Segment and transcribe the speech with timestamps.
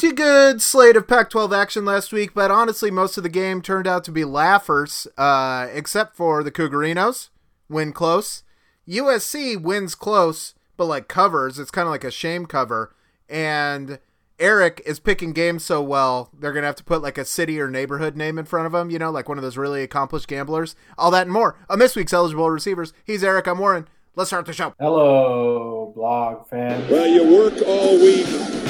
[0.00, 3.60] pretty good slate of Pac 12 action last week, but honestly, most of the game
[3.60, 7.28] turned out to be laughers, uh, except for the Cougarinos
[7.68, 8.42] win close.
[8.88, 11.58] USC wins close, but like covers.
[11.58, 12.94] It's kind of like a shame cover.
[13.28, 13.98] And
[14.38, 17.60] Eric is picking games so well, they're going to have to put like a city
[17.60, 20.28] or neighborhood name in front of him, you know, like one of those really accomplished
[20.28, 20.74] gamblers.
[20.96, 22.94] All that and more on this week's eligible receivers.
[23.04, 23.46] He's Eric.
[23.46, 23.86] I'm Warren.
[24.16, 24.72] Let's start the show.
[24.80, 26.88] Hello, blog fan.
[26.88, 28.69] Well, you work all week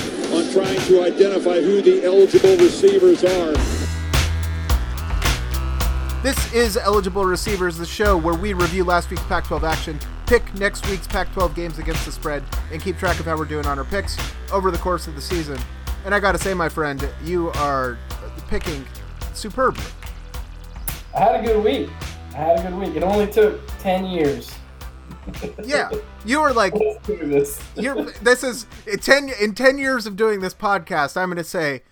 [0.50, 3.52] on trying to identify who the eligible receivers are.
[6.22, 10.52] This is Eligible Receivers, the show where we review last week's Pac 12 action, pick
[10.54, 13.66] next week's Pac 12 games against the spread, and keep track of how we're doing
[13.66, 14.18] on our picks
[14.52, 15.58] over the course of the season.
[16.04, 17.98] And I got to say, my friend, you are
[18.48, 18.84] picking
[19.34, 19.84] superbly.
[21.16, 21.90] I had a good week.
[22.32, 22.96] I had a good week.
[22.96, 24.54] It only took 10 years.
[25.64, 25.90] Yeah,
[26.24, 26.74] you were like,
[27.06, 27.60] this.
[27.76, 31.44] you're, this is in 10, in 10 years of doing this podcast, I'm going to
[31.44, 31.82] say,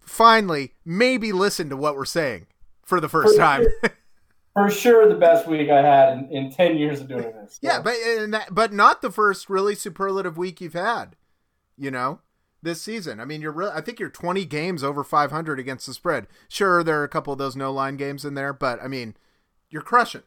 [0.00, 2.46] finally, maybe listen to what we're saying
[2.84, 3.62] for the first For time.
[3.62, 3.90] sure.
[4.54, 7.58] For sure, the best week I had in, in 10 years of doing this.
[7.60, 7.96] Yeah, but
[8.30, 11.16] that, but not the first really superlative week you've had,
[11.76, 12.20] you know,
[12.62, 13.18] this season.
[13.18, 16.28] I mean, you're really, I think you're 20 games over 500 against the spread.
[16.48, 19.16] Sure, there are a couple of those no line games in there, but I mean,
[19.70, 20.22] you're crushing.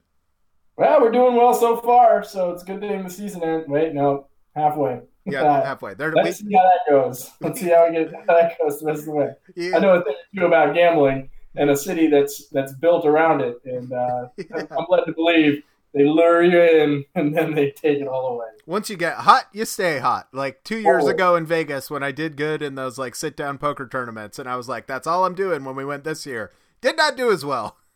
[0.78, 3.66] Well, we're doing well so far, so it's a good thing the season end.
[3.68, 5.02] Wait, no, halfway.
[5.26, 5.94] Yeah, Uh, halfway.
[5.96, 7.32] There, Let's see how that goes.
[7.42, 9.30] Let's see how we get how that goes the rest of the way.
[9.56, 13.06] we, I know a thing or two about gambling and a city that's that's built
[13.06, 14.28] around it, and uh,
[14.78, 18.46] I'm led to believe they lure you in and then they take it all away.
[18.68, 20.28] once you get hot, you stay hot.
[20.32, 21.10] Like two years Oh.
[21.10, 24.48] ago in Vegas when I did good in those like sit down poker tournaments, and
[24.48, 26.52] I was like, that's all I'm doing when we went this year.
[26.82, 27.78] Did not do as well.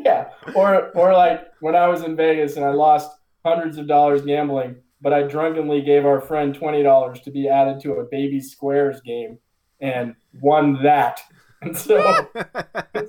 [0.04, 3.10] Yeah, or or like when I was in Vegas and I lost
[3.44, 7.80] hundreds of dollars gambling, but I drunkenly gave our friend twenty dollars to be added
[7.80, 9.38] to a baby squares game
[9.80, 11.20] and won that.
[11.60, 12.28] And so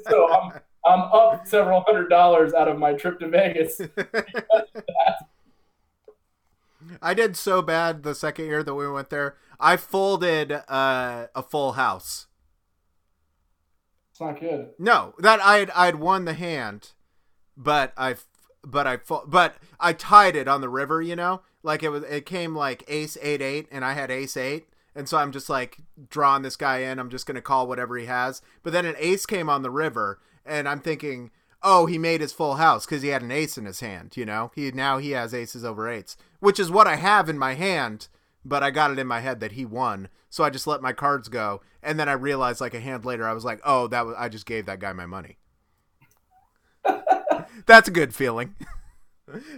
[0.07, 3.79] so I'm I'm up several hundred dollars out of my trip to Vegas.
[7.01, 9.35] I did so bad the second year that we went there.
[9.59, 12.25] I folded uh, a full house.
[14.19, 14.71] It's not good.
[14.77, 16.91] No, that I had I'd won the hand,
[17.55, 18.17] but I
[18.65, 21.01] but I but I tied it on the river.
[21.01, 24.35] You know, like it was it came like ace eight eight, and I had ace
[24.35, 24.67] eight.
[24.93, 25.77] And so I'm just like
[26.09, 26.99] drawing this guy in.
[26.99, 28.41] I'm just going to call whatever he has.
[28.61, 31.31] But then an ace came on the river, and I'm thinking,
[31.63, 34.17] oh, he made his full house because he had an ace in his hand.
[34.17, 37.37] You know, he now he has aces over eights, which is what I have in
[37.39, 38.09] my hand.
[38.43, 40.93] But I got it in my head that he won, so I just let my
[40.93, 41.61] cards go.
[41.81, 44.29] And then I realized, like a hand later, I was like, oh, that was I
[44.29, 45.37] just gave that guy my money.
[47.65, 48.55] That's a good feeling.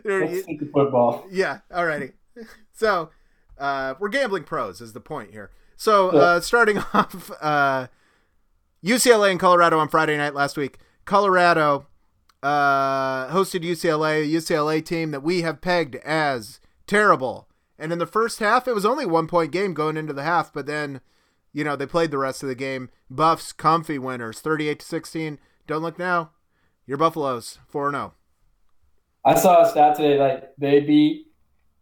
[0.04, 1.26] There- Let's the football.
[1.32, 2.14] yeah, alrighty.
[2.74, 3.10] So,
[3.58, 5.52] uh, we're gambling pros is the point here.
[5.78, 7.88] So, uh, starting off, uh,
[8.84, 10.78] UCLA and Colorado on Friday night last week.
[11.06, 11.86] Colorado
[12.44, 17.48] uh, hosted UCLA, a UCLA team that we have pegged as terrible.
[17.82, 20.54] And in the first half, it was only one point game going into the half,
[20.54, 21.02] but then,
[21.52, 22.92] you know, they played the rest of the game.
[23.10, 25.40] Buffs, comfy winners, 38 to 16.
[25.66, 26.30] Don't look now.
[26.86, 28.14] Your Buffaloes, 4 0.
[29.26, 31.28] I saw a stat today like they beat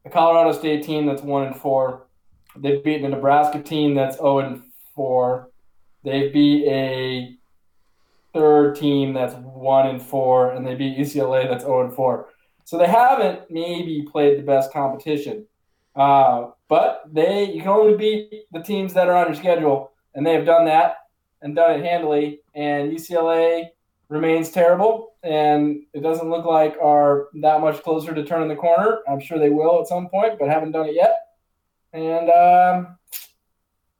[0.06, 2.08] a Colorado State team that's one and four.
[2.56, 4.64] They beat a Nebraska team that's zero and
[4.96, 5.50] four.
[6.04, 7.36] They beat a
[8.34, 12.30] third team that's one and four, and they beat UCLA that's zero and four.
[12.64, 15.46] So they haven't maybe played the best competition,
[16.00, 20.26] uh, but they you can only beat the teams that are on your schedule, and
[20.26, 20.98] they have done that
[21.42, 22.40] and done it handily.
[22.56, 23.68] And UCLA
[24.08, 29.00] remains terrible, and it doesn't look like are that much closer to turning the corner.
[29.10, 31.20] I'm sure they will at some point, but haven't done it yet.
[31.92, 32.98] And um,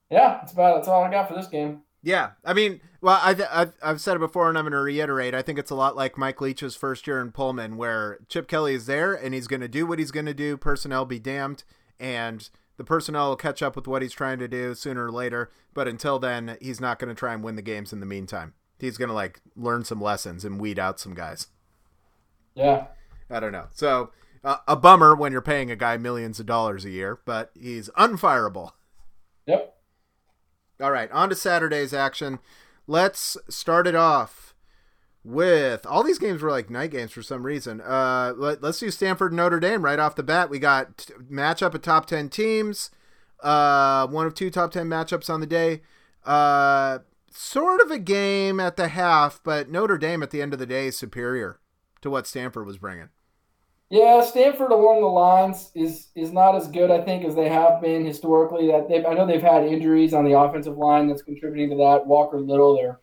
[0.10, 1.82] yeah, that's about that's all I got for this game.
[2.02, 4.80] Yeah, I mean, well, I th- I've, I've said it before, and I'm going to
[4.80, 5.36] reiterate.
[5.36, 8.74] I think it's a lot like Mike Leach's first year in Pullman, where Chip Kelly
[8.74, 10.56] is there and he's going to do what he's going to do.
[10.56, 11.66] Personnel be damned,
[12.00, 15.52] and the personnel will catch up with what he's trying to do sooner or later.
[15.74, 17.92] But until then, he's not going to try and win the games.
[17.92, 21.48] In the meantime, he's going to like learn some lessons and weed out some guys.
[22.56, 22.88] Yeah,
[23.30, 23.68] I don't know.
[23.74, 24.12] So
[24.44, 27.90] uh, a bummer when you're paying a guy millions of dollars a year, but he's
[27.98, 28.72] unfireable.
[29.46, 29.76] yep.
[30.82, 32.40] All right, on to Saturday's action.
[32.88, 34.49] Let's start it off
[35.24, 37.82] with all these games were like night games for some reason.
[37.82, 40.50] Uh, let, us do Stanford Notre Dame right off the bat.
[40.50, 42.92] We got t- matchup of top ten teams.
[43.42, 45.82] Uh, one of two top ten matchups on the day.
[46.26, 47.00] Uh,
[47.32, 50.66] sort of a game at the half, but Notre Dame at the end of the
[50.66, 51.60] day is superior
[52.02, 53.10] to what Stanford was bringing.
[53.90, 57.82] Yeah, Stanford along the lines is is not as good, I think, as they have
[57.82, 58.68] been historically.
[58.68, 62.06] That they I know they've had injuries on the offensive line that's contributing to that.
[62.06, 63.00] Walker Little, their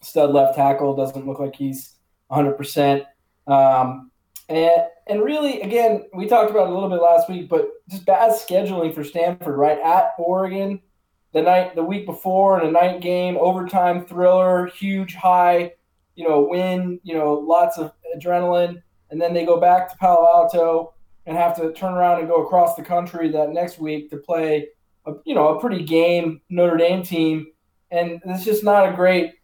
[0.00, 1.96] stud left tackle, doesn't look like he's
[2.28, 2.50] 100.
[2.50, 3.04] Um, percent
[4.48, 8.32] And and really, again, we talked about a little bit last week, but just bad
[8.32, 9.56] scheduling for Stanford.
[9.56, 10.80] Right at Oregon,
[11.32, 15.72] the night the week before, in a night game, overtime thriller, huge high,
[16.14, 20.26] you know, win, you know, lots of adrenaline and then they go back to Palo
[20.26, 20.94] Alto
[21.26, 24.68] and have to turn around and go across the country that next week to play,
[25.06, 27.46] a, you know, a pretty game Notre Dame team,
[27.90, 29.34] and it's just not a great.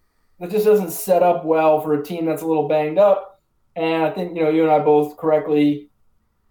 [0.40, 3.40] It just doesn't set up well for a team that's a little banged up.
[3.76, 5.88] And I think you know you and I both correctly,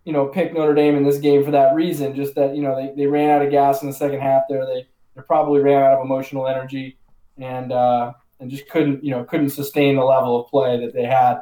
[0.04, 2.16] you know, picked Notre Dame in this game for that reason.
[2.16, 4.44] Just that you know they, they ran out of gas in the second half.
[4.50, 6.98] There they they probably ran out of emotional energy,
[7.38, 11.06] and uh, and just couldn't you know couldn't sustain the level of play that they
[11.06, 11.42] had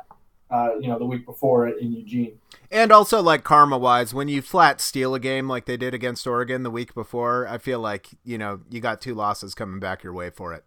[0.52, 2.38] uh, you know, the week before in Eugene.
[2.70, 6.28] And also, like karma wise, when you flat steal a game like they did against
[6.28, 10.04] Oregon the week before, I feel like you know you got two losses coming back
[10.04, 10.64] your way for it.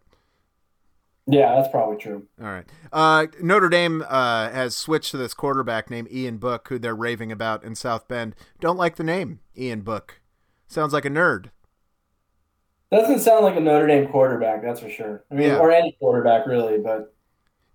[1.27, 2.27] Yeah, that's probably true.
[2.39, 2.65] All right.
[2.93, 7.31] Uh, Notre Dame uh, has switched to this quarterback named Ian Book, who they're raving
[7.31, 8.35] about in South Bend.
[8.59, 10.21] Don't like the name, Ian Book.
[10.67, 11.49] Sounds like a nerd.
[12.91, 15.23] Doesn't sound like a Notre Dame quarterback, that's for sure.
[15.31, 15.57] I mean, yeah.
[15.57, 17.13] or any quarterback really, but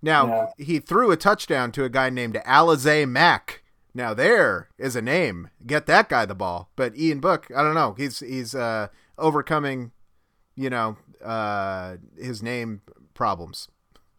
[0.01, 0.27] now
[0.57, 0.65] yeah.
[0.65, 3.63] he threw a touchdown to a guy named Alize Mack.
[3.93, 5.49] Now there is a name.
[5.67, 6.71] Get that guy the ball.
[6.77, 7.93] But Ian Book, I don't know.
[7.97, 8.87] He's he's uh,
[9.17, 9.91] overcoming,
[10.55, 12.81] you know, uh, his name
[13.13, 13.67] problems.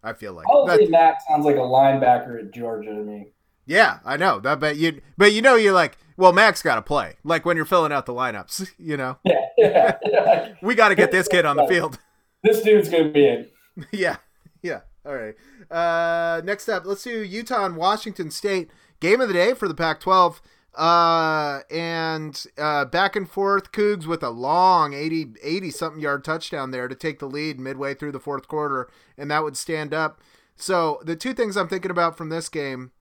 [0.02, 0.46] I feel like.
[0.46, 3.28] Alize Mack sounds like a linebacker at Georgia to me.
[3.66, 4.40] Yeah, I know.
[4.40, 7.14] That but you but you know you're like, well, Mack's got to play.
[7.22, 9.18] Like when you're filling out the lineups, you know.
[9.24, 9.98] Yeah, yeah.
[10.04, 10.54] yeah.
[10.62, 11.98] we got to get this kid on the field.
[12.42, 13.48] This dude's gonna be in.
[13.92, 14.16] yeah,
[14.62, 14.80] yeah.
[15.06, 15.34] All right.
[15.70, 18.70] Uh, next up, let's do Utah and Washington State.
[19.00, 20.40] Game of the day for the Pac 12.
[20.74, 26.70] Uh, and uh, back and forth, Cougs with a long 80, 80 something yard touchdown
[26.70, 28.88] there to take the lead midway through the fourth quarter,
[29.18, 30.20] and that would stand up.
[30.56, 32.92] So the two things I'm thinking about from this game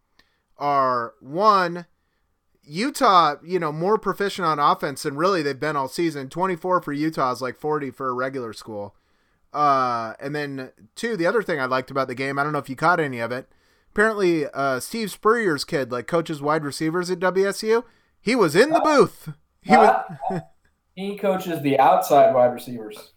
[0.57, 1.85] are one,
[2.63, 6.29] Utah, you know, more proficient on offense than really they've been all season.
[6.29, 8.95] 24 for Utah is like 40 for a regular school.
[9.53, 12.59] Uh, and then two, the other thing I liked about the game, I don't know
[12.59, 13.49] if you caught any of it.
[13.91, 17.83] Apparently, uh, Steve Spurrier's kid, like coaches wide receivers at WSU,
[18.21, 19.33] he was in the booth.
[19.61, 20.05] He was.
[20.95, 23.11] he coaches the outside wide receivers.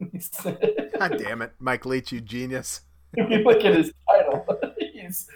[0.42, 2.80] God damn it, Mike Leach, you genius!
[3.14, 4.46] if you look at his title,
[4.78, 5.28] he's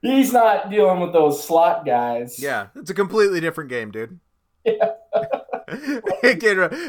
[0.00, 2.38] he's not dealing with those slot guys.
[2.38, 4.18] Yeah, it's a completely different game, dude.
[4.64, 4.92] Yeah.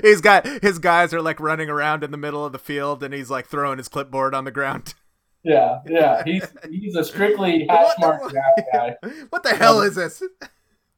[0.01, 3.13] he's got his guys are like running around in the middle of the field, and
[3.13, 4.94] he's like throwing his clipboard on the ground.
[5.47, 8.33] Yeah, yeah, he's he's a strictly hat smart
[8.73, 8.95] guy.
[9.29, 10.21] What the hell is this?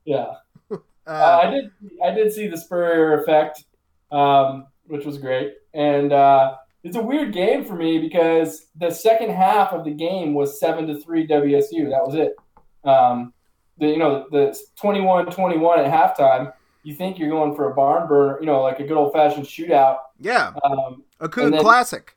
[0.05, 0.33] Yeah,
[0.71, 1.71] uh, uh, I did
[2.03, 3.65] I did see the Spurrier effect,
[4.11, 9.29] um, which was great, and uh, it's a weird game for me because the second
[9.29, 11.91] half of the game was seven to three WSU.
[11.91, 12.35] That was it.
[12.83, 13.33] Um,
[13.77, 16.53] the you know the 21-21 at halftime
[16.83, 19.45] you think you're going for a barn burner, you know, like a good old fashioned
[19.45, 19.97] shootout.
[20.19, 20.53] Yeah.
[20.63, 22.15] Um, a Coug classic.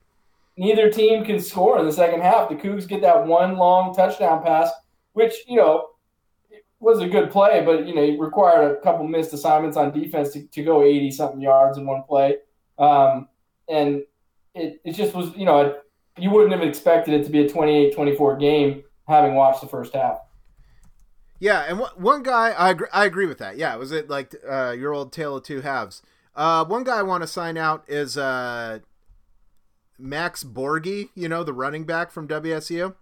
[0.57, 2.49] Neither team can score in the second half.
[2.49, 4.71] The Cougs get that one long touchdown pass,
[5.15, 5.89] which, you know,
[6.79, 10.33] was a good play, but, you know, it required a couple missed assignments on defense
[10.33, 12.39] to, to go 80 something yards in one play.
[12.79, 13.29] Um,
[13.69, 14.03] and
[14.55, 15.77] it, it just was, you know,
[16.19, 19.95] you wouldn't have expected it to be a 28 24 game having watched the first
[19.95, 20.19] half.
[21.39, 23.57] Yeah, and one guy I agree, I agree with that.
[23.57, 26.03] Yeah, was it like uh, your old tale of two halves?
[26.37, 28.79] Uh, one guy I want to sign out is uh,
[30.03, 32.95] Max Borghi, You know, the running back from WSU.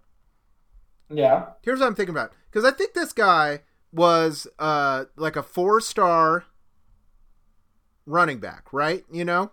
[1.09, 1.47] Yeah.
[1.61, 5.81] Here's what I'm thinking about because I think this guy was uh, like a four
[5.81, 6.45] star
[8.05, 9.03] running back, right?
[9.11, 9.51] You know,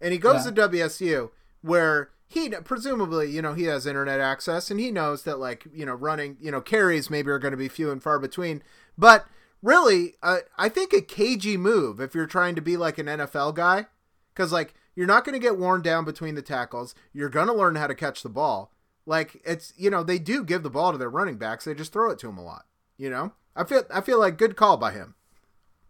[0.00, 0.52] and he goes yeah.
[0.52, 1.30] to WSU
[1.62, 5.84] where he presumably you know he has internet access and he knows that like you
[5.84, 8.62] know running you know carries maybe are going to be few and far between
[8.96, 9.26] but
[9.62, 13.54] really uh, i think a cagey move if you're trying to be like an nfl
[13.54, 13.86] guy
[14.34, 17.54] because like you're not going to get worn down between the tackles you're going to
[17.54, 18.72] learn how to catch the ball
[19.06, 21.92] like it's you know they do give the ball to their running backs they just
[21.92, 24.76] throw it to them a lot you know i feel i feel like good call
[24.76, 25.14] by him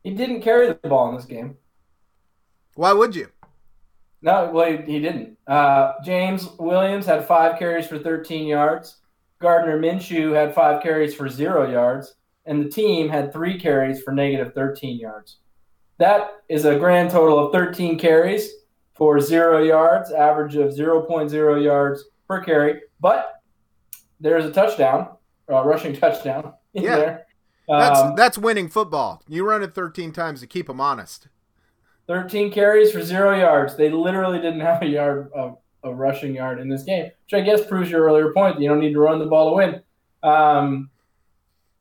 [0.04, 1.56] he didn't carry the ball in this game
[2.74, 3.28] why would you
[4.20, 5.38] no, well, he didn't.
[5.46, 8.96] Uh, James Williams had five carries for 13 yards.
[9.38, 12.16] Gardner Minshew had five carries for zero yards.
[12.44, 15.36] And the team had three carries for negative 13 yards.
[15.98, 18.50] That is a grand total of 13 carries
[18.98, 22.82] for zero yards, average of 0.0 yards per carry.
[23.00, 23.40] But
[24.20, 25.10] there's a touchdown,
[25.48, 26.96] a rushing touchdown in yeah.
[26.96, 27.26] there.
[27.68, 29.22] That's Um, that's winning football.
[29.28, 31.28] You run it 13 times to keep them honest.
[32.08, 33.76] 13 carries for zero yards.
[33.76, 37.40] They literally didn't have a yard of a rushing yard in this game, which I
[37.42, 39.82] guess proves your earlier point that you don't need to run the ball to win.
[40.22, 40.90] Um,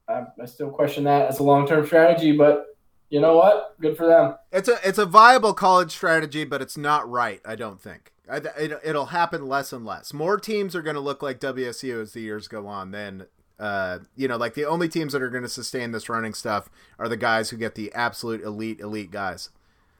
[0.07, 2.66] I, I still question that as a long term strategy, but
[3.09, 3.79] you know what?
[3.79, 4.35] Good for them.
[4.51, 7.41] It's a it's a viable college strategy, but it's not right.
[7.45, 8.11] I don't think.
[8.29, 10.13] I, it, it'll happen less and less.
[10.13, 12.91] More teams are going to look like WSU as the years go on.
[12.91, 16.33] Then, uh, you know, like the only teams that are going to sustain this running
[16.33, 19.49] stuff are the guys who get the absolute elite elite guys.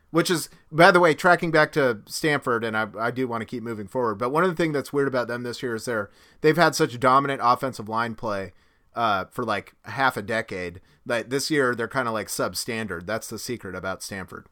[0.10, 3.46] Which is, by the way, tracking back to Stanford, and I, I do want to
[3.46, 4.16] keep moving forward.
[4.16, 6.10] But one of the things that's weird about them this year is they're
[6.42, 8.54] they've had such dominant offensive line play
[8.98, 13.06] uh, for like half a decade that this year they're kind of like substandard.
[13.06, 14.48] That's the secret about Stanford.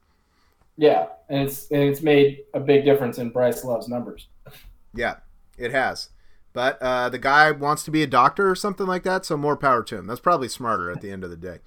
[0.77, 4.27] Yeah, and it's and it's made a big difference in Bryce Love's numbers.
[4.93, 5.15] Yeah,
[5.57, 6.09] it has.
[6.53, 9.57] But uh, the guy wants to be a doctor or something like that, so more
[9.57, 10.07] power to him.
[10.07, 11.57] That's probably smarter at the end of the day.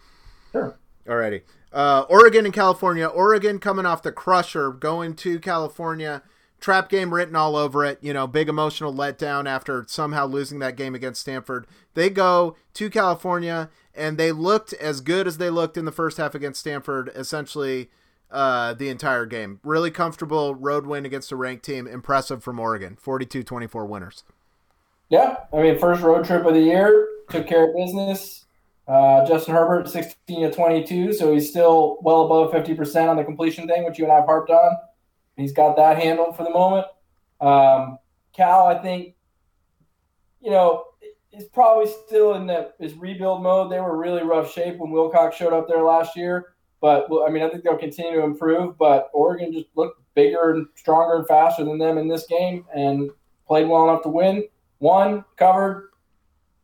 [0.53, 0.79] Sure.
[1.07, 1.43] Alrighty.
[1.73, 3.07] Uh, Oregon and California.
[3.07, 6.23] Oregon coming off the crusher, going to California.
[6.61, 7.99] Trap game written all over it.
[8.01, 11.67] You know, big emotional letdown after somehow losing that game against Stanford.
[11.95, 16.17] They go to California, and they looked as good as they looked in the first
[16.17, 17.91] half against Stanford, essentially
[18.31, 19.61] uh, the entire game.
[19.63, 21.87] Really comfortable road win against a ranked team.
[21.87, 22.97] Impressive from Oregon.
[23.01, 24.25] 42 24 winners.
[25.09, 28.45] Yeah, I mean, first road trip of the year, took care of business.
[28.87, 33.67] Uh, Justin Herbert, 16 to 22, so he's still well above 50% on the completion
[33.67, 34.77] thing, which you and I have harped on.
[35.39, 36.87] He's got that handled for the moment.
[37.41, 37.99] Um,
[38.35, 39.15] Cal, I think,
[40.41, 40.85] you know,
[41.33, 43.71] is probably still in the, his rebuild mode.
[43.71, 46.55] They were really rough shape when Wilcox showed up there last year.
[46.81, 48.77] But, I mean, I think they'll continue to improve.
[48.77, 53.11] But Oregon just looked bigger and stronger and faster than them in this game and
[53.47, 54.45] played well enough to win.
[54.79, 55.91] One, covered.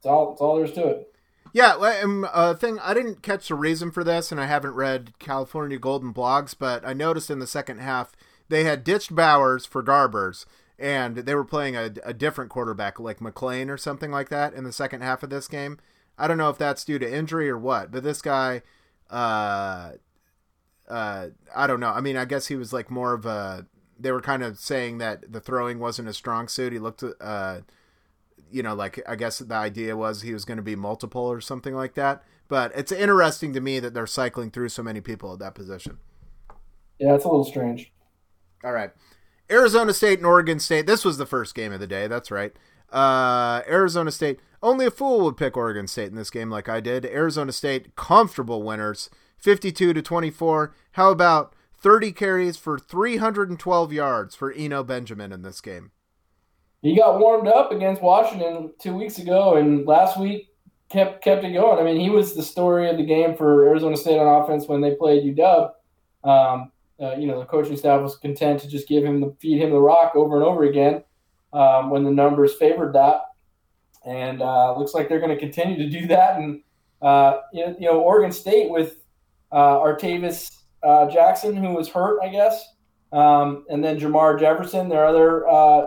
[0.03, 1.15] That's all, that's all there is to it.
[1.53, 5.13] Yeah, um, uh, thing I didn't catch the reason for this, and I haven't read
[5.21, 8.11] California Golden blogs, but I noticed in the second half
[8.49, 10.47] they had ditched Bowers for Garbers,
[10.79, 14.65] and they were playing a, a different quarterback, like McLean or something like that, in
[14.65, 15.79] the second half of this game.
[16.19, 18.63] I don't know if that's due to injury or what, but this guy,
[19.11, 19.93] uh,
[20.89, 21.91] uh, I don't know.
[21.91, 23.67] I mean, I guess he was like more of a.
[23.99, 26.73] They were kind of saying that the throwing wasn't a strong suit.
[26.73, 27.61] He looked, uh,
[28.51, 31.41] you know, like I guess the idea was he was going to be multiple or
[31.41, 32.23] something like that.
[32.49, 35.99] But it's interesting to me that they're cycling through so many people at that position.
[36.99, 37.93] Yeah, it's a little strange.
[38.65, 38.91] All right.
[39.51, 40.87] Arizona State and Oregon State.
[40.87, 42.07] This was the first game of the day.
[42.07, 42.53] That's right.
[42.91, 44.41] Uh, Arizona State.
[44.63, 47.05] Only a fool would pick Oregon State in this game like I did.
[47.05, 50.75] Arizona State, comfortable winners, 52 to 24.
[50.93, 55.91] How about 30 carries for 312 yards for Eno Benjamin in this game?
[56.81, 60.49] He got warmed up against Washington two weeks ago, and last week
[60.91, 61.79] kept kept it going.
[61.79, 64.81] I mean, he was the story of the game for Arizona State on offense when
[64.81, 65.71] they played UW.
[66.25, 69.61] Um, uh, you know, the coaching staff was content to just give him the feed
[69.61, 71.03] him the rock over and over again
[71.53, 73.23] um, when the numbers favored that,
[74.07, 76.37] and uh, looks like they're going to continue to do that.
[76.39, 76.63] And
[77.03, 78.99] uh, you, know, you know, Oregon State with
[79.51, 80.51] uh, Artavis
[80.83, 82.75] uh, Jackson, who was hurt, I guess,
[83.13, 85.87] um, and then Jermar Jefferson, their other uh,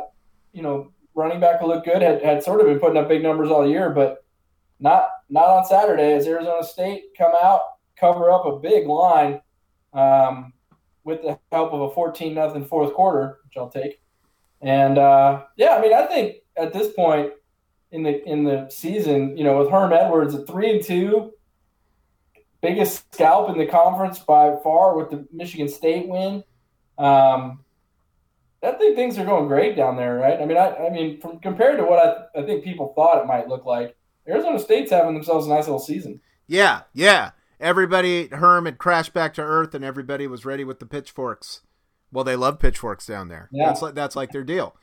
[0.52, 3.24] you know running back who looked good had, had sort of been putting up big
[3.24, 4.26] numbers all year, but
[4.80, 7.62] not not on Saturday as Arizona State come out
[8.00, 9.42] cover up a big line.
[9.94, 10.54] Um,
[11.08, 14.02] with the help of a 14 nothing fourth quarter, which I'll take.
[14.62, 17.32] And uh, yeah, I mean, I think at this point
[17.92, 21.32] in the in the season, you know, with Herm Edwards at three and two,
[22.62, 26.44] biggest scalp in the conference by far with the Michigan State win.
[26.98, 27.64] Um,
[28.62, 30.42] I think things are going great down there, right?
[30.42, 32.00] I mean, I, I mean, from compared to what
[32.36, 33.96] I, I think people thought it might look like,
[34.28, 36.20] Arizona State's having themselves a nice little season.
[36.48, 37.32] Yeah, yeah.
[37.60, 41.62] Everybody, Herm had crashed back to earth, and everybody was ready with the pitchforks.
[42.12, 43.50] Well, they love pitchforks down there.
[43.52, 43.68] Yeah.
[43.68, 44.76] That's like that's like their deal.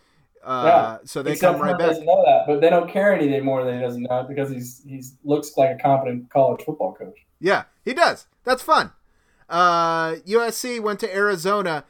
[0.43, 0.99] Uh, Yeah.
[1.05, 1.89] So they Except come right back.
[1.89, 4.83] doesn't know that, but they don't care any more than he doesn't know because he's
[4.87, 7.17] he's looks like a competent college football coach.
[7.41, 8.27] Yeah, he does.
[8.45, 8.93] That's fun.
[9.49, 11.85] Uh, USC went to Arizona.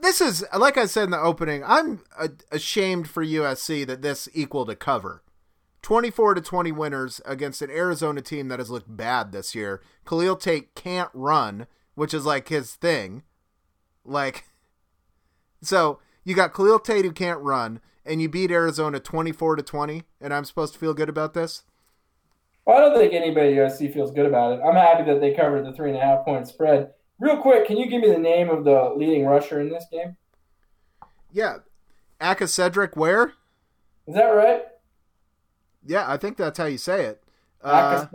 [0.00, 1.62] This is like I said in the opening.
[1.64, 2.00] I'm
[2.50, 5.22] ashamed for USC that this equaled a cover.
[5.84, 9.82] 24 to 20 winners against an Arizona team that has looked bad this year.
[10.06, 13.22] Khalil Tate can't run, which is like his thing.
[14.02, 14.44] Like,
[15.62, 20.04] so you got Khalil Tate who can't run, and you beat Arizona 24 to 20,
[20.22, 21.64] and I'm supposed to feel good about this?
[22.64, 24.62] Well, I don't think anybody at USC feels good about it.
[24.64, 26.94] I'm happy that they covered the three and a half point spread.
[27.20, 30.16] Real quick, can you give me the name of the leading rusher in this game?
[31.30, 31.58] Yeah.
[32.22, 33.34] Aka Cedric Ware?
[34.06, 34.62] Is that right?
[35.86, 37.22] Yeah, I think that's how you say it.
[37.62, 38.06] Uh,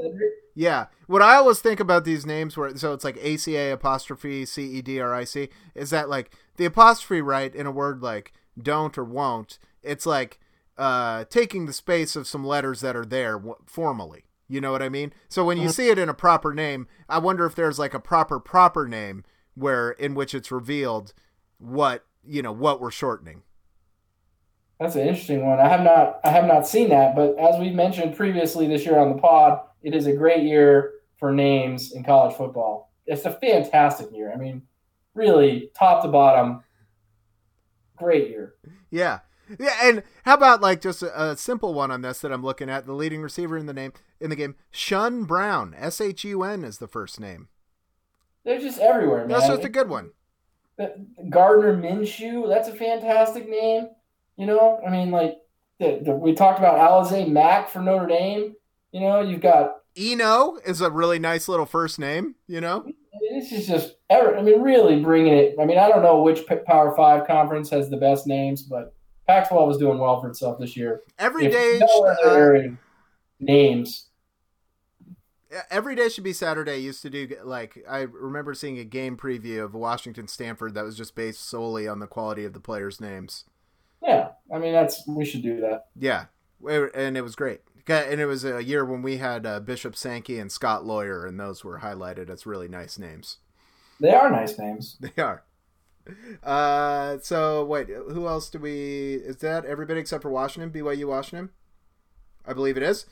[0.55, 0.87] Yeah.
[1.07, 4.81] What I always think about these names where so it's like ACA apostrophe C E
[4.81, 8.97] D R I C is that like the apostrophe right in a word like don't
[8.97, 10.39] or won't, it's like
[10.77, 14.25] uh taking the space of some letters that are there w- formally.
[14.47, 15.13] You know what I mean?
[15.29, 17.99] So when you see it in a proper name, I wonder if there's like a
[17.99, 19.23] proper proper name
[19.55, 21.13] where in which it's revealed
[21.59, 23.43] what, you know, what we're shortening.
[24.79, 25.59] That's an interesting one.
[25.59, 28.97] I have not I have not seen that, but as we've mentioned previously this year
[28.97, 32.93] on the pod, it is a great year for names in college football.
[33.05, 34.31] It's a fantastic year.
[34.33, 34.61] I mean,
[35.13, 36.63] really top to bottom,
[37.97, 38.55] great year.
[38.89, 39.19] Yeah.
[39.59, 42.69] Yeah, and how about like just a, a simple one on this that I'm looking
[42.69, 42.85] at?
[42.85, 45.75] The leading receiver in the name in the game, Shun Brown.
[45.75, 47.47] S H U N is the first name.
[48.45, 49.29] They're just everywhere, man.
[49.29, 50.11] That's just a good one.
[51.29, 53.89] Gardner Minshew, that's a fantastic name.
[54.39, 55.37] You know, I mean, like
[55.79, 58.55] the, the, we talked about Alize Mack for Notre Dame.
[58.93, 62.35] You know, you've got Eno is a really nice little first name.
[62.47, 62.89] You know,
[63.31, 64.37] this is just ever.
[64.37, 65.55] I mean, really bringing it.
[65.59, 68.95] I mean, I don't know which Power Five conference has the best names, but
[69.27, 71.01] Pac-12 was doing well for itself this year.
[71.19, 71.79] every If day.
[71.81, 72.61] no uh,
[73.41, 74.07] names.
[75.69, 76.77] every day should be Saturday.
[76.77, 80.95] Used to do like I remember seeing a game preview of Washington Stanford that was
[80.95, 83.43] just based solely on the quality of the players' names.
[84.01, 85.87] Yeah, I mean that's we should do that.
[85.95, 86.25] Yeah,
[86.67, 87.61] and it was great.
[87.87, 91.39] And it was a year when we had uh, Bishop Sankey and Scott Lawyer, and
[91.39, 93.37] those were highlighted as really nice names.
[93.99, 94.97] They are nice names.
[95.01, 95.43] They are.
[96.43, 99.15] Uh, so wait, who else do we?
[99.15, 100.71] Is that everybody except for Washington?
[100.71, 101.49] BYU Washington,
[102.45, 103.05] I believe it is.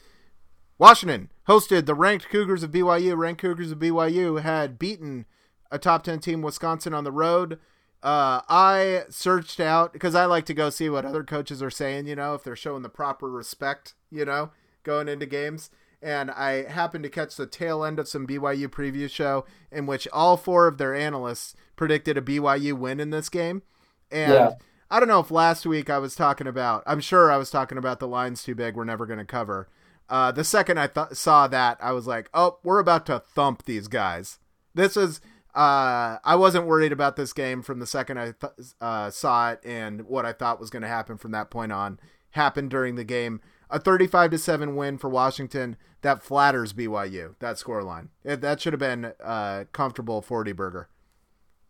[0.79, 3.17] Washington hosted the ranked Cougars of BYU.
[3.17, 5.25] Ranked Cougars of BYU had beaten
[5.71, 7.59] a top ten team, Wisconsin, on the road.
[8.03, 12.07] Uh, I searched out because I like to go see what other coaches are saying.
[12.07, 13.93] You know, if they're showing the proper respect.
[14.09, 14.51] You know,
[14.83, 15.69] going into games.
[16.01, 20.07] And I happened to catch the tail end of some BYU preview show in which
[20.13, 23.63] all four of their analysts predicted a BYU win in this game.
[24.11, 24.51] And Yeah.
[24.89, 27.77] I don't know if last week I was talking about, I'm sure I was talking
[27.79, 29.67] about the lines too big, we're never going to cover.
[30.07, 33.65] Uh, the second I th- saw that, I was like, oh, we're about to thump
[33.65, 34.39] these guys.
[34.73, 35.19] This is,
[35.55, 39.61] uh, I wasn't worried about this game from the second I th- uh, saw it,
[39.65, 41.99] and what I thought was going to happen from that point on
[42.31, 43.41] happened during the game.
[43.69, 48.09] A 35 to 7 win for Washington that flatters BYU, that scoreline.
[48.23, 50.89] That should have been uh, comfortable 40 burger.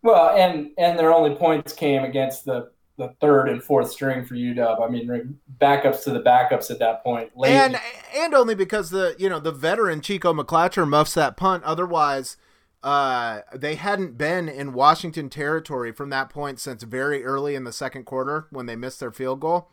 [0.04, 4.36] Well, and and their only points came against the the third and fourth string for
[4.36, 4.82] UW.
[4.82, 7.36] I mean, backups to the backups at that point.
[7.36, 7.80] Late and
[8.16, 11.64] and only because the you know the veteran Chico McClatcher muffs that punt.
[11.64, 12.38] Otherwise,
[12.84, 17.72] uh, they hadn't been in Washington territory from that point since very early in the
[17.72, 19.70] second quarter when they missed their field goal.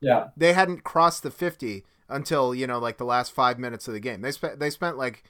[0.00, 3.94] yeah, They hadn't crossed the fifty until you know like the last five minutes of
[3.94, 4.20] the game.
[4.20, 5.22] They spent they spent like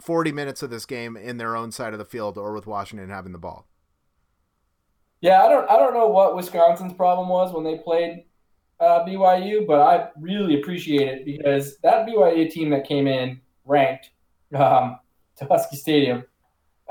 [0.00, 3.10] forty minutes of this game in their own side of the field or with Washington
[3.10, 3.66] having the ball.
[5.20, 5.42] yeah.
[5.44, 8.24] I don't I don't know what Wisconsin's problem was when they played
[8.80, 14.10] uh, BYU, but I really appreciate it because that BYU team that came in ranked
[14.54, 14.98] um,
[15.36, 16.24] to Husky Stadium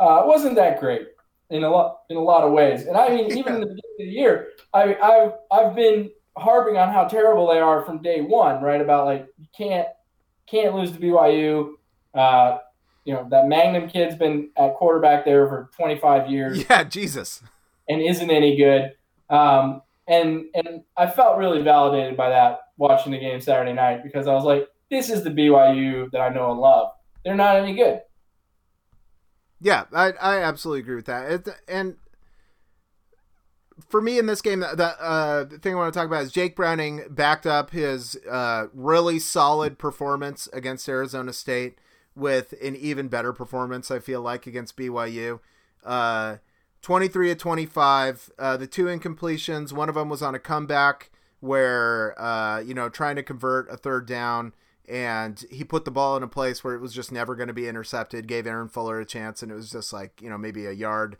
[0.01, 1.07] uh, wasn't that great
[1.51, 2.85] in a lot in a lot of ways.
[2.87, 6.77] And I mean, even in the beginning of the year, I I've I've been harping
[6.77, 8.81] on how terrible they are from day one, right?
[8.81, 9.87] About like you can't
[10.47, 11.73] can't lose to BYU.
[12.13, 12.57] Uh,
[13.05, 17.41] you know that Mangum kid's been at quarterback there for 25 years Yeah, Jesus.
[17.89, 18.93] and isn't any good.
[19.29, 24.27] Um, and and I felt really validated by that watching the game Saturday night because
[24.27, 26.91] I was like, this is the BYU that I know and love.
[27.23, 28.01] They're not any good.
[29.61, 31.31] Yeah, I I absolutely agree with that.
[31.31, 31.95] It, and
[33.89, 36.31] for me in this game, the, the uh, thing I want to talk about is
[36.31, 41.77] Jake Browning backed up his uh, really solid performance against Arizona State
[42.15, 43.89] with an even better performance.
[43.91, 45.39] I feel like against BYU.
[45.83, 46.37] Uh,
[46.81, 48.31] 23 of 25.
[48.37, 52.89] Uh, the two incompletions, one of them was on a comeback where, uh, you know,
[52.89, 54.53] trying to convert a third down,
[54.91, 57.53] and he put the ball in a place where it was just never going to
[57.53, 60.65] be intercepted, gave Aaron Fuller a chance, and it was just like, you know, maybe
[60.65, 61.15] a yard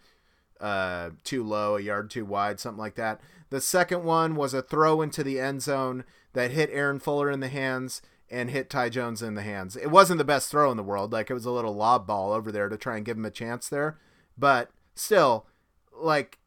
[0.59, 3.21] uh, too low, a yard too wide, something like that.
[3.49, 6.03] The second one was a throw into the end zone
[6.33, 9.77] that hit Aaron Fuller in the hands and hit Ty Jones in the hands.
[9.77, 11.13] It wasn't the best throw in the world.
[11.13, 13.31] Like it was a little lob ball over there to try and give him a
[13.31, 13.97] chance there.
[14.37, 15.45] But still,
[15.97, 16.39] like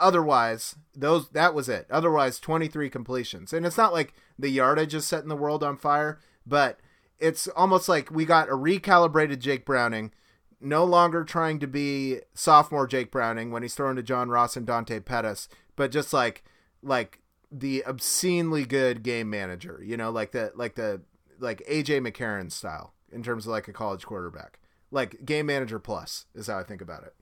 [0.00, 1.86] otherwise, those that was it.
[1.90, 3.52] Otherwise, 23 completions.
[3.52, 6.80] And it's not like the yardage is setting the world on fire, but
[7.18, 10.12] it's almost like we got a recalibrated Jake Browning,
[10.60, 14.66] no longer trying to be sophomore Jake Browning when he's thrown to John Ross and
[14.66, 16.44] Dante Pettis, but just like
[16.82, 17.20] like
[17.52, 21.02] the obscenely good game manager, you know, like the like the
[21.38, 22.94] like AJ McCarron style.
[23.12, 24.58] in terms of like a college quarterback.
[24.90, 27.14] Like game manager plus is how I think about it.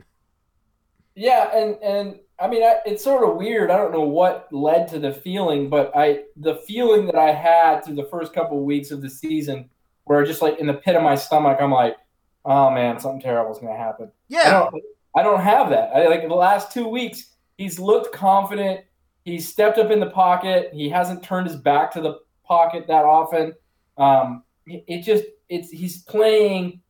[1.18, 3.70] Yeah, and and I mean, I, it's sort of weird.
[3.70, 7.84] I don't know what led to the feeling, but I the feeling that I had
[7.84, 9.68] through the first couple of weeks of the season,
[10.04, 11.96] where just like in the pit of my stomach, I'm like,
[12.44, 14.12] oh man, something terrible is going to happen.
[14.44, 14.74] I Yeah, don't,
[15.16, 15.90] I don't have that.
[15.94, 18.84] I like the last two weeks, he's looked confident.
[19.24, 20.70] He's stepped up in the pocket.
[20.72, 23.54] He hasn't turned his back to the pocket that often.
[23.96, 26.80] Um, it, it just it's he's playing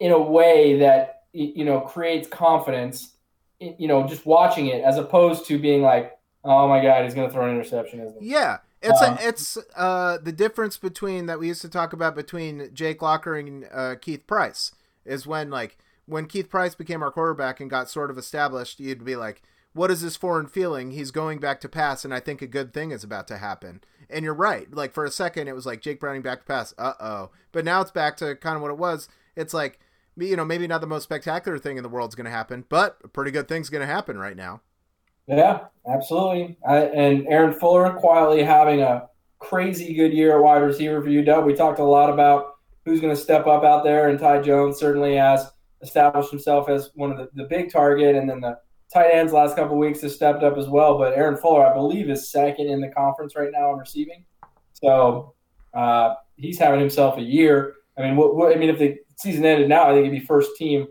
[0.00, 3.15] in a way that you know creates confidence.
[3.60, 7.14] Y- You know, just watching it as opposed to being like, oh my god, he's
[7.14, 8.30] going to throw an interception, isn't he?
[8.30, 8.58] yeah.
[8.82, 12.70] It's Um, a, it's uh the difference between that we used to talk about between
[12.74, 14.72] Jake Locker and uh, Keith Price
[15.04, 19.04] is when like when Keith Price became our quarterback and got sort of established, you'd
[19.04, 19.42] be like,
[19.72, 20.90] "What is this foreign feeling?
[20.92, 23.82] He's going back to pass, and I think a good thing is about to happen."
[24.08, 24.72] And you're right.
[24.72, 26.74] Like for a second, it was like Jake Browning back to pass.
[26.78, 27.30] Uh oh.
[27.50, 29.08] But now it's back to kind of what it was.
[29.34, 29.80] It's like
[30.16, 32.98] you know maybe not the most spectacular thing in the world's going to happen, but
[33.04, 34.62] a pretty good thing's going to happen right now.
[35.26, 36.56] Yeah, absolutely.
[36.66, 41.44] I, and Aaron Fuller quietly having a crazy good year at wide receiver for UW.
[41.44, 44.78] We talked a lot about who's going to step up out there, and Ty Jones
[44.78, 45.50] certainly has
[45.82, 48.58] established himself as one of the, the big target, and then the
[48.92, 50.96] tight ends last couple weeks has stepped up as well.
[50.96, 54.24] But Aaron Fuller, I believe, is second in the conference right now in receiving.
[54.72, 55.34] So
[55.74, 57.75] uh, he's having himself a year.
[57.98, 60.24] I mean, what, what, I mean, if the season ended now, I think he'd be
[60.24, 60.86] first team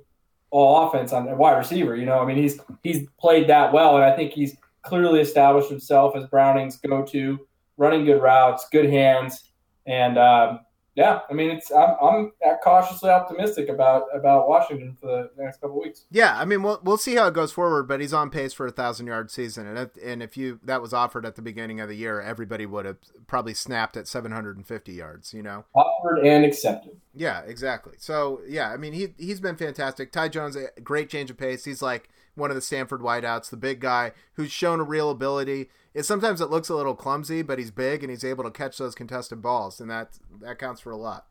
[0.50, 1.96] all offense on wide receiver.
[1.96, 5.70] You know, I mean, he's he's played that well, and I think he's clearly established
[5.70, 7.40] himself as Browning's go-to,
[7.78, 9.52] running good routes, good hands,
[9.86, 10.60] and um,
[10.96, 12.32] yeah, I mean, it's I'm, I'm
[12.64, 16.06] cautiously optimistic about about Washington for the next couple weeks.
[16.10, 18.66] Yeah, I mean we'll we'll see how it goes forward, but he's on pace for
[18.66, 21.82] a thousand yard season, and if, and if you that was offered at the beginning
[21.82, 25.34] of the year, everybody would have probably snapped at seven hundred and fifty yards.
[25.34, 25.66] You know.
[25.76, 26.96] Offered and accepted.
[27.14, 27.96] Yeah, exactly.
[27.98, 30.14] So yeah, I mean he he's been fantastic.
[30.14, 31.66] Ty Jones, a great change of pace.
[31.66, 35.70] He's like one of the Stanford wideouts, the big guy who's shown a real ability.
[36.02, 38.96] Sometimes it looks a little clumsy, but he's big and he's able to catch those
[38.96, 41.26] contested balls, and that that counts for a lot.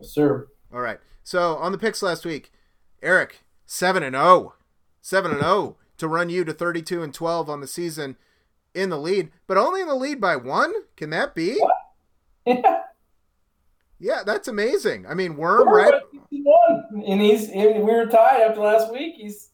[0.00, 0.48] Yes, sir.
[0.72, 0.98] All right.
[1.22, 2.52] So on the picks last week,
[3.02, 4.54] Eric seven and zero,
[5.02, 8.16] seven and zero to run you to thirty two and twelve on the season
[8.74, 10.72] in the lead, but only in the lead by one.
[10.96, 11.60] Can that be?
[12.46, 12.82] Yeah.
[14.02, 15.06] Yeah, that's amazing.
[15.06, 15.92] I mean, Worm, right?
[16.30, 17.04] One.
[17.06, 19.16] And he's and we were tied after last week.
[19.16, 19.50] He's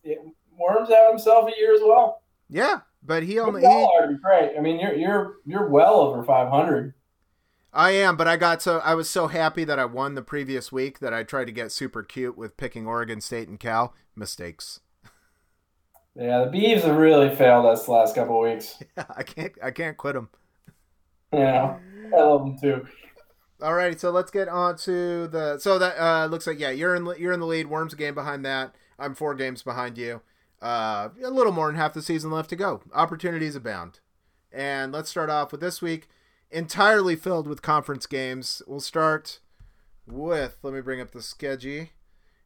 [0.57, 2.23] Worms having himself a year as well.
[2.49, 3.61] Yeah, but he only.
[3.63, 4.57] He, are great.
[4.57, 6.95] I mean, you're you're you're well over 500.
[7.73, 10.73] I am, but I got so I was so happy that I won the previous
[10.73, 13.95] week that I tried to get super cute with picking Oregon State and Cal.
[14.15, 14.81] Mistakes.
[16.15, 18.83] Yeah, the Beavs have really failed us the last couple of weeks.
[19.17, 19.53] I can't.
[19.63, 20.31] I can't quit them.
[21.33, 21.77] Yeah,
[22.15, 22.87] I love them too.
[23.61, 25.59] Alrighty, so let's get on to the.
[25.59, 27.67] So that uh, looks like yeah, you're in you're in the lead.
[27.67, 28.75] Worms a game behind that.
[28.99, 30.23] I'm four games behind you.
[30.63, 32.81] Uh, a little more than half the season left to go.
[32.95, 34.01] Opportunities abound.
[34.53, 36.09] And let's start off with this week,
[36.51, 38.63] entirely filled with conference games.
[38.67, 39.41] We'll start
[40.07, 40.59] with.
[40.63, 41.87] Let me bring up the schedule.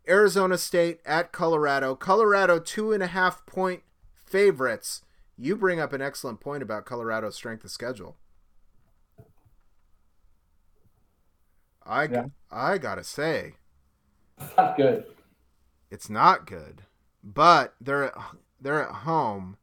[0.09, 1.95] Arizona State at Colorado.
[1.95, 3.83] Colorado two and a half point
[4.15, 5.03] favorites.
[5.37, 8.17] You bring up an excellent point about Colorado's strength of schedule.
[11.85, 12.27] I Yeah.
[12.51, 13.55] I gotta say,
[14.57, 15.05] Not good.
[15.91, 16.83] it's not good,
[17.23, 18.15] but they're at,
[18.61, 19.57] they're at home,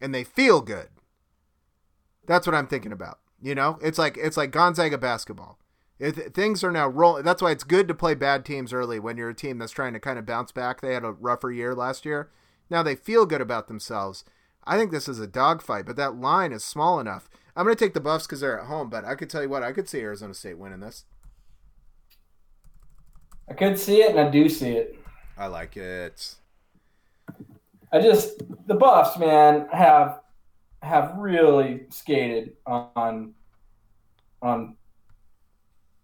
[0.00, 0.88] and they feel good.
[2.26, 3.18] That's what I'm thinking about.
[3.42, 5.58] You know, it's like it's like Gonzaga basketball.
[5.98, 7.24] It, things are now rolling.
[7.24, 9.92] That's why it's good to play bad teams early when you're a team that's trying
[9.92, 10.80] to kind of bounce back.
[10.80, 12.30] They had a rougher year last year.
[12.70, 14.24] Now they feel good about themselves.
[14.64, 17.28] I think this is a dogfight, but that line is small enough.
[17.56, 19.48] I'm going to take the Buffs because they're at home, but I could tell you
[19.48, 21.04] what, I could see Arizona State winning this.
[23.48, 24.98] I could see it, and I do see it.
[25.36, 26.36] I like it.
[27.92, 30.20] I just the Buffs, man, have
[30.82, 33.34] have really skated on
[34.42, 34.76] on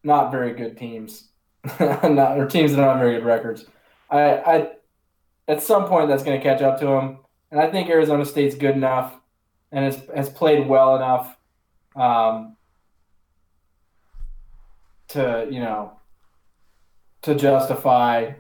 [0.03, 1.29] not very good teams,
[1.81, 3.67] not or teams that don't have very good records.
[4.11, 4.71] I, I
[5.49, 7.19] at some point that's going to catch up to them,
[7.51, 9.15] and I think Arizona State's good enough
[9.73, 11.37] and has has played well enough
[11.95, 12.57] um,
[15.09, 15.93] to you know
[17.23, 18.33] to justify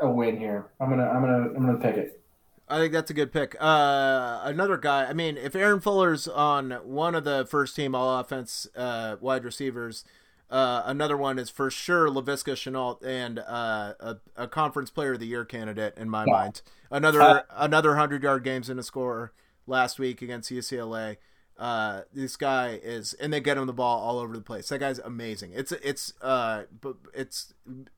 [0.00, 0.66] a win here.
[0.80, 2.22] I'm gonna I'm gonna I'm gonna pick it.
[2.70, 3.56] I think that's a good pick.
[3.58, 5.06] Uh, another guy.
[5.06, 9.42] I mean, if Aaron Fuller's on one of the first team all offense uh, wide
[9.42, 10.04] receivers,
[10.50, 15.20] uh, another one is for sure Laviska Shenault and uh, a, a conference player of
[15.20, 16.32] the year candidate in my Yeah.
[16.32, 16.62] mind.
[16.90, 19.32] Another Uh, another hundred yard games in a score
[19.66, 21.16] last week against UCLA.
[21.58, 24.68] Uh, this guy is, and they get him the ball all over the place.
[24.68, 25.52] That guy's amazing.
[25.54, 27.54] It's it's uh, but it's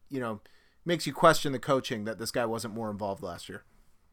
[0.08, 0.40] you know
[0.84, 3.64] makes you question the coaching that this guy wasn't more involved last year.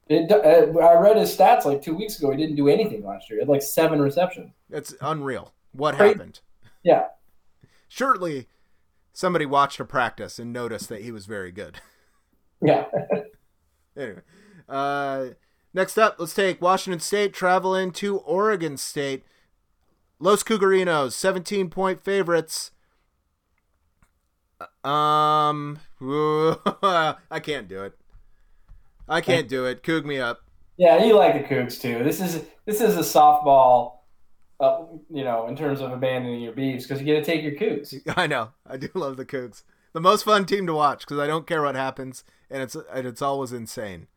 [0.09, 2.31] It, uh, I read his stats like two weeks ago.
[2.31, 3.39] He didn't do anything last year.
[3.39, 4.51] He had like seven receptions.
[4.69, 5.53] It's unreal.
[5.73, 6.13] What Crazy.
[6.13, 6.39] happened?
[6.83, 7.07] Yeah.
[7.89, 8.47] Surely
[9.13, 11.79] somebody watched a practice and noticed that he was very good.
[12.61, 12.85] Yeah.
[13.97, 14.21] anyway,
[14.69, 15.27] uh,
[15.73, 19.23] next up, let's take Washington State traveling to Oregon State.
[20.19, 22.71] Los Cougarinos, 17 point favorites.
[24.83, 27.93] Um, I can't do it.
[29.07, 29.83] I can't do it.
[29.83, 30.41] Coog me up.
[30.77, 32.03] Yeah, you like the Cougs too.
[32.03, 33.99] This is this is a softball,
[34.59, 37.53] uh, you know, in terms of abandoning your Beavs because you get to take your
[37.53, 37.95] Cougs.
[38.17, 38.49] I know.
[38.65, 39.63] I do love the Cougs.
[39.93, 43.07] The most fun team to watch because I don't care what happens, and it's and
[43.07, 44.07] it's always insane.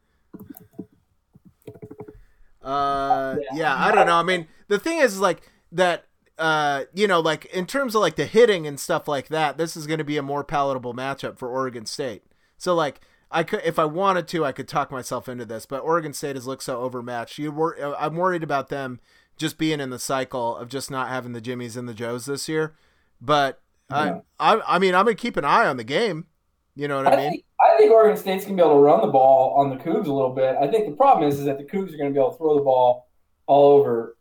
[2.63, 4.17] Uh, yeah, I don't know.
[4.17, 6.05] I mean, the thing is, like that.
[6.41, 9.77] Uh, you know, like in terms of like the hitting and stuff like that, this
[9.77, 12.23] is going to be a more palatable matchup for Oregon State.
[12.57, 13.01] So, like,
[13.31, 16.37] I could, if I wanted to, I could talk myself into this, but Oregon State
[16.37, 17.39] has looked so overmatched.
[17.39, 19.01] You were, I'm worried about them
[19.37, 22.49] just being in the cycle of just not having the Jimmies and the Joes this
[22.49, 22.75] year.
[23.21, 24.21] But Yeah.
[24.39, 26.27] I, I, I mean, I'm gonna keep an eye on the game.
[26.75, 27.31] You know what I, I mean?
[27.31, 30.07] think, I think Oregon State's gonna be able to run the ball on the Cougs
[30.07, 30.57] a little bit.
[30.61, 32.57] I think the problem is is that the Cougs are gonna be able to throw
[32.57, 33.09] the ball
[33.47, 34.17] all over,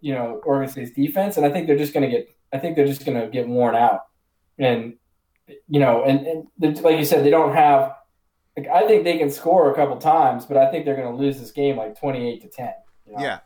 [0.00, 2.28] you know, Oregon State's defense, and I think they're just gonna get.
[2.52, 4.02] I think they're just gonna get worn out,
[4.58, 4.94] and
[5.68, 6.26] you know, and,
[6.60, 7.94] and like you said, they don't have.
[8.56, 11.40] Like, I think they can score a couple times, but I think they're gonna lose
[11.40, 12.72] this game like twenty-eight to ten.
[13.06, 13.22] you know?
[13.22, 13.40] Yeah.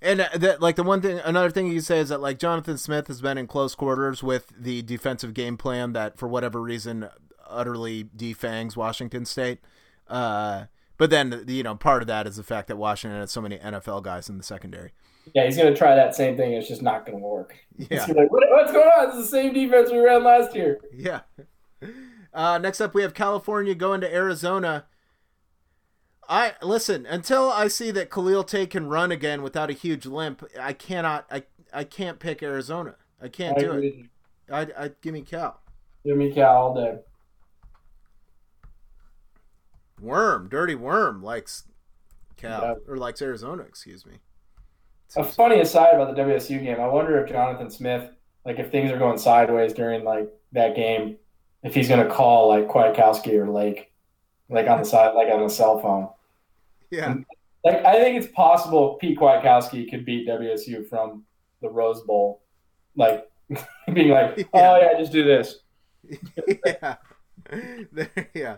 [0.00, 2.76] And uh, that, like the one thing, another thing you say is that like Jonathan
[2.76, 7.08] Smith has been in close quarters with the defensive game plan that for whatever reason
[7.48, 9.60] utterly defangs Washington State.
[10.06, 10.64] Uh,
[10.98, 13.58] but then you know part of that is the fact that Washington has so many
[13.58, 14.92] NFL guys in the secondary.
[15.32, 16.52] Yeah, he's gonna try that same thing.
[16.52, 17.56] It's just not gonna work.
[17.76, 19.08] Yeah, He's gonna be like, what, what's going on?
[19.08, 20.80] It's the same defense we ran last year.
[20.92, 21.20] yeah.
[22.32, 24.86] Uh, next up, we have California going to Arizona.
[26.28, 30.42] I listen until I see that Khalil Tate can run again without a huge limp.
[30.60, 31.26] I cannot.
[31.30, 32.96] I I can't pick Arizona.
[33.22, 34.08] I can't I do agree
[34.48, 34.52] it.
[34.52, 35.60] I I give me Cal.
[36.04, 36.98] Give me Cal all day.
[40.00, 41.64] Worm, dirty worm likes
[42.36, 42.74] Cal Yeah.
[42.88, 43.62] or likes Arizona.
[43.62, 44.14] Excuse me.
[45.16, 48.10] A funny aside about the WSU game, I wonder if Jonathan Smith,
[48.44, 51.16] like if things are going sideways during like that game,
[51.62, 53.92] if he's gonna call like Kwiatkowski or Lake,
[54.48, 56.08] like on the side, like on the cell phone.
[56.90, 57.14] Yeah,
[57.64, 61.24] Like I think it's possible Pete Kwiatkowski could beat WSU from
[61.62, 62.42] the Rose Bowl,
[62.96, 63.24] like
[63.92, 65.60] being like, oh yeah, just do this.
[66.66, 66.96] yeah,
[68.34, 68.56] yeah.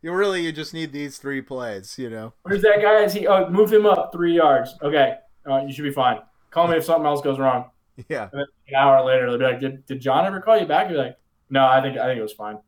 [0.00, 1.98] You really you just need these three plays.
[1.98, 2.32] You know.
[2.42, 3.02] Where's that guy?
[3.02, 3.26] Is he?
[3.26, 4.74] Oh, move him up three yards.
[4.82, 5.16] Okay,
[5.48, 6.20] uh, you should be fine.
[6.50, 7.70] Call me if something else goes wrong.
[8.08, 11.02] Yeah, an hour later, they'll be like, "Did, did John ever call you back?" You're
[11.02, 11.18] like,
[11.50, 12.58] "No, I think I think it was fine."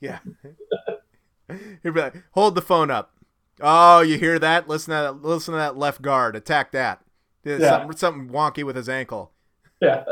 [0.00, 0.18] yeah.
[1.48, 3.12] He'd be like, "Hold the phone up."
[3.60, 4.68] Oh, you hear that?
[4.68, 5.22] Listen to that.
[5.22, 6.34] Listen to that left guard.
[6.36, 7.02] Attack that.
[7.44, 7.68] There's Yeah.
[7.78, 9.32] Something, something wonky with his ankle.
[9.80, 10.04] Yeah.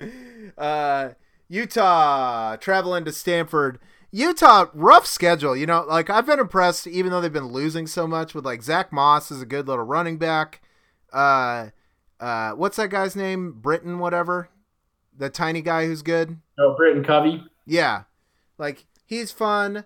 [0.56, 1.10] uh,
[1.48, 3.78] Utah traveling to Stanford.
[4.10, 5.56] Utah rough schedule.
[5.56, 8.34] You know, like I've been impressed, even though they've been losing so much.
[8.34, 10.62] With like Zach Moss is a good little running back.
[11.12, 11.70] Uh,
[12.20, 13.52] uh, what's that guy's name?
[13.52, 14.48] Britton, whatever.
[15.16, 16.38] The tiny guy who's good.
[16.58, 17.44] no, Britton Covey.
[17.66, 18.02] Yeah,
[18.58, 19.84] like he's fun.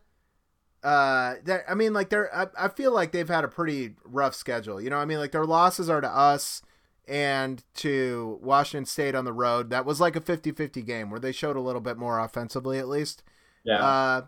[0.83, 2.35] Uh, that I mean, like they're.
[2.35, 4.81] I, I feel like they've had a pretty rough schedule.
[4.81, 6.63] You know, I mean, like their losses are to us
[7.07, 9.71] and to Washington State on the road.
[9.71, 12.89] That was like a 50-50 game where they showed a little bit more offensively, at
[12.89, 13.25] least.
[13.64, 13.85] Yeah.
[13.85, 14.23] Uh,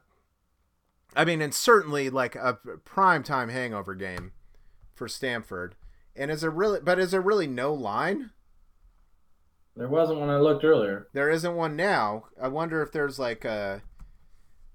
[1.14, 4.32] I mean, and certainly like a prime time hangover game
[4.94, 5.74] for Stanford.
[6.14, 6.80] And is there really?
[6.80, 8.30] But is there really no line?
[9.74, 11.08] there wasn't when I looked earlier.
[11.12, 12.24] There isn't one now.
[12.40, 13.82] I wonder if there's like a.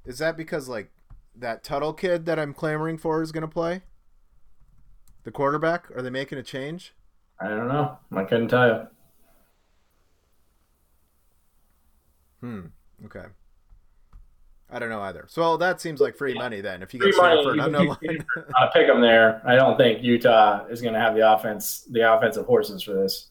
[0.06, 0.92] Is that because like
[1.36, 3.84] that Tuttle kid that I'm clamoring for is going to play?
[5.24, 5.92] The quarterback?
[5.96, 6.94] Are they making a change?
[7.40, 7.98] I don't know.
[8.16, 8.88] I couldn't tell you.
[12.40, 12.62] Hmm.
[13.06, 13.26] Okay.
[14.70, 15.26] I don't know either.
[15.30, 16.82] So that seems like free money then.
[16.84, 18.26] If you get money, Stanford you on can no pick- line.
[18.60, 19.42] Uh, pick them there.
[19.46, 23.28] I don't think Utah is going to have the offense, the offensive horses for this.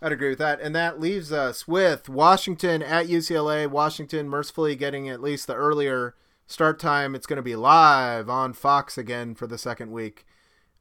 [0.00, 0.60] I'd agree with that.
[0.60, 3.66] And that leaves us with Washington at UCLA.
[3.68, 6.14] Washington mercifully getting at least the earlier
[6.46, 7.14] start time.
[7.16, 10.24] It's going to be live on Fox again for the second week.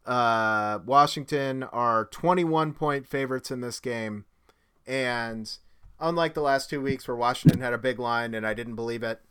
[0.06, 4.26] Uh, Washington are 21 point favorites in this game.
[4.86, 5.50] And
[6.00, 9.02] unlike the last two weeks where Washington had a big line and I didn't believe
[9.02, 9.22] it,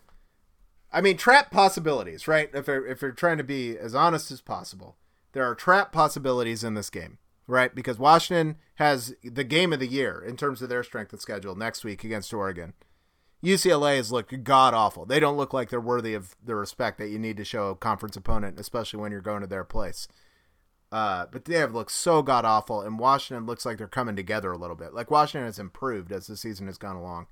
[0.94, 2.48] I mean, trap possibilities, right?
[2.54, 4.96] If, you're- if you're trying to be as honest as possible,
[5.32, 7.18] there are trap possibilities in this game.
[7.46, 7.74] right?
[7.74, 11.54] Because Washington has the game of the year in terms of their strength of schedule
[11.54, 12.72] next week against Oregon.
[13.42, 15.04] UCLA has looked god awful.
[15.04, 17.76] They don't look like they're worthy of the respect that you need to show a
[17.76, 20.08] conference opponent, especially when you're going to their place.
[20.90, 24.50] Uh, but they have looked so god awful, and Washington looks like they're coming together
[24.52, 24.94] a little bit.
[24.94, 27.26] Like Washington has improved as the season has gone along.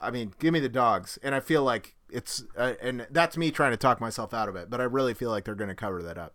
[0.00, 3.50] I mean, give me the dogs, and I feel like it's, uh, and that's me
[3.50, 5.74] trying to talk myself out of it, but I really feel like they're going to
[5.74, 6.34] cover that up.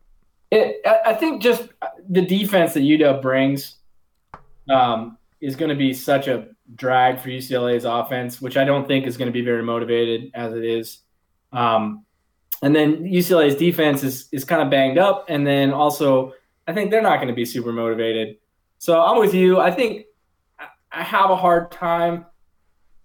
[0.51, 1.69] It, I think just
[2.07, 3.77] the defense that UW brings
[4.69, 9.07] um, is going to be such a drag for UCLA's offense, which I don't think
[9.07, 10.99] is going to be very motivated as it is.
[11.51, 12.05] Um,
[12.61, 16.33] and then UCLA's defense is is kind of banged up, and then also
[16.67, 18.37] I think they're not going to be super motivated.
[18.79, 19.59] So I'm with you.
[19.59, 20.05] I think
[20.91, 22.25] I have a hard time.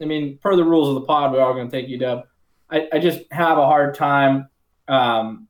[0.00, 2.22] I mean, per the rules of the pod, we're all going to take UW.
[2.70, 4.48] I, I just have a hard time
[4.88, 5.48] um,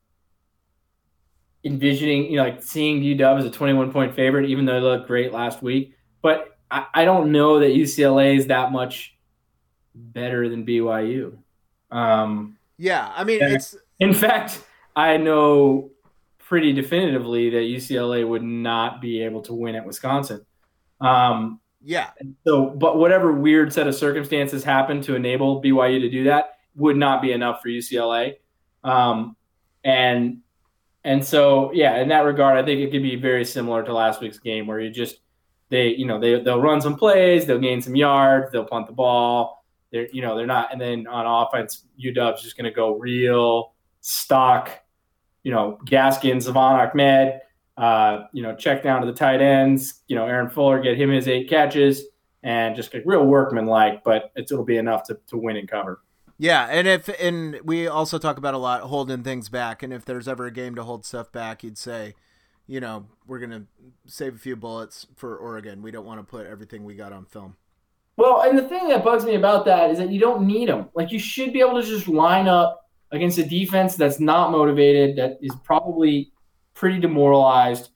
[1.65, 5.07] envisioning, you know, like seeing UW as a 21 point favorite, even though they looked
[5.07, 5.95] great last week.
[6.23, 9.17] But I, I don't know that UCLA is that much
[9.95, 11.37] better than BYU.
[11.91, 15.91] Um, yeah, I mean, it's in fact, I know
[16.39, 20.47] pretty definitively that UCLA would not be able to win at Wisconsin.
[21.01, 22.11] Um, yeah.
[22.47, 26.97] So, but whatever weird set of circumstances happened to enable BYU to do that would
[26.97, 28.37] not be enough for UCLA.
[28.85, 29.37] Um,
[29.85, 30.39] and
[31.05, 34.21] and so, yeah, in that regard, I think it could be very similar to last
[34.21, 35.21] week's game where you just
[35.71, 38.93] they you know they they'll run some plays, they'll gain some yards, they'll punt the
[38.93, 39.65] ball.
[39.91, 43.75] They're you know they're not, and then on offense, UW's just going to go real
[44.01, 44.71] stock.
[45.45, 47.41] You know, Gaskin, Salvon Ahmed,
[47.77, 50.03] uh, you know, check down to the tight ends.
[50.09, 52.05] You know, Aaron Fuller get him his eight catches
[52.43, 56.03] and just get real workman like, but it'll be enough to, to win and cover.
[56.39, 60.05] Yeah, and if and we also talk about a lot holding things back, and if
[60.05, 62.15] there's ever a game to hold stuff back, you'd say
[62.69, 63.65] you know, we're to
[64.07, 65.83] save a few bullets for Oregon.
[65.83, 67.57] We don't want to put everything we got on film.
[68.17, 70.89] Well, and the thing that bugs me about that is that you don't need them.
[70.95, 75.17] Like, you should be able to just line up against a defense that's not motivated,
[75.17, 76.31] that is probably
[76.75, 77.89] pretty demoralized.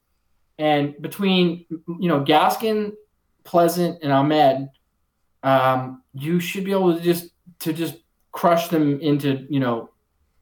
[0.58, 2.92] And between, you know, Gaskin,
[3.44, 4.68] Pleasant, and Ahmed,
[5.42, 7.96] um, you should be able to just to just
[8.32, 9.90] crush them into, you know,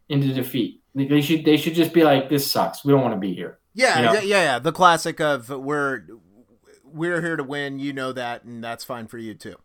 [0.08, 0.82] into defeat.
[0.94, 2.84] They should they should just be like, this sucks.
[2.84, 3.58] We don't want to be here.
[3.74, 4.12] Yeah, you know?
[4.14, 4.58] yeah, yeah.
[4.58, 6.04] The classic of we're
[6.84, 7.78] we're here to win.
[7.78, 9.56] You know that, and that's fine for you too.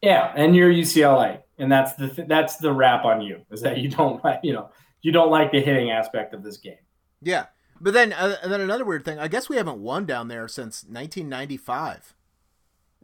[0.00, 3.78] Yeah, and you're UCLA, and that's the th- that's the rap on you is that
[3.78, 4.70] you don't like you know
[5.02, 6.78] you don't like the hitting aspect of this game.
[7.20, 7.46] Yeah,
[7.80, 9.18] but then uh, and then another weird thing.
[9.18, 12.14] I guess we haven't won down there since 1995.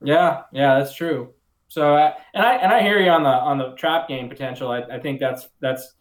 [0.03, 1.33] Yeah, yeah, that's true.
[1.77, 4.71] So, uh, and I and I hear you on the on the trap game potential.
[4.71, 5.93] I, I think that's that's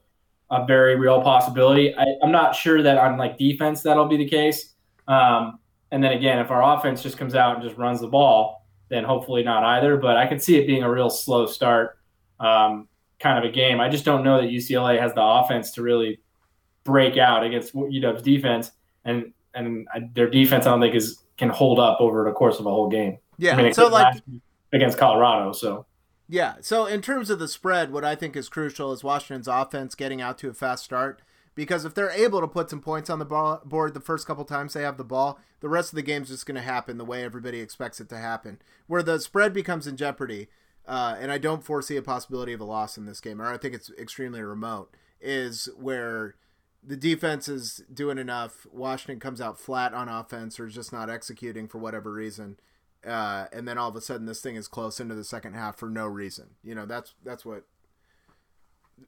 [0.50, 1.94] a very real possibility.
[1.94, 4.74] I, am not sure that on like defense that'll be the case.
[5.10, 5.60] Um,
[5.92, 9.04] and then again, if our offense just comes out and just runs the ball, then
[9.04, 9.98] hopefully not either.
[9.98, 12.00] But I can see it being a real slow start
[12.40, 12.88] um,
[13.20, 13.82] kind of a game.
[13.82, 16.22] I just don't know that UCLA has the offense to really
[16.86, 18.72] break out against UW's defense,
[19.04, 22.66] and and their defense I don't think is can hold up over the course of
[22.66, 23.18] a whole game.
[23.38, 24.16] Yeah, I mean, so like
[24.74, 25.86] against Colorado, so
[26.28, 26.56] yeah.
[26.62, 30.22] So in terms of the spread, what I think is crucial is Washington's offense getting
[30.22, 31.22] out to a fast start.
[31.54, 34.44] Because if they're able to put some points on the ball, board the first couple
[34.44, 37.06] times they have the ball, the rest of the game's just going to happen the
[37.06, 38.60] way everybody expects it to happen.
[38.88, 40.50] Where the spread becomes in jeopardy,
[40.86, 43.58] uh, and I don't foresee a possibility of a loss in this game, or I
[43.58, 46.36] think it's extremely remote, is where
[46.84, 48.68] the defense is doing enough.
[48.70, 52.58] Washington comes out flat on offense or just not executing for whatever reason
[53.06, 55.78] uh, and then all of a sudden this thing is close into the second half
[55.78, 56.52] for no reason.
[56.64, 57.64] You know, that's that's what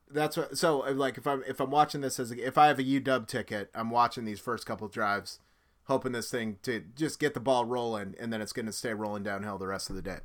[0.10, 0.58] that's what.
[0.58, 3.28] So like if I'm if I'm watching this as a, if I have a UW
[3.28, 5.40] ticket, I'm watching these first couple drives,
[5.86, 8.94] hoping this thing to just get the ball rolling, and then it's going to stay
[8.94, 10.20] rolling downhill the rest of the day.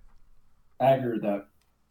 [0.81, 1.47] I agree with that.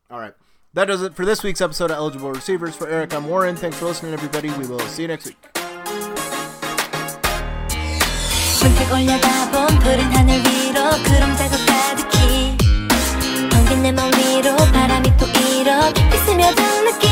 [0.10, 0.34] All right.
[0.74, 2.76] That does it for this week's episode of Eligible Receivers.
[2.76, 3.58] For Eric, I'm Warren.
[3.58, 4.50] Thanks for listening, everybody.
[4.52, 5.38] We will see you next week.
[13.82, 17.11] 내 맘 위로 바람이 또 이렇게 스며든 느낌